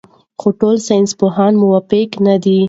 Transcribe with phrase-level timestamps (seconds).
[0.39, 2.57] خو ټول ساینسپوهان موافق نه دي.